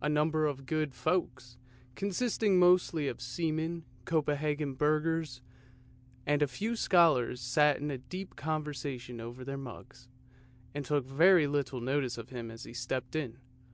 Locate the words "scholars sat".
6.74-7.76